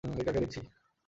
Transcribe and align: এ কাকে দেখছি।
এ 0.03 0.23
কাকে 0.25 0.39
দেখছি। 0.39 0.59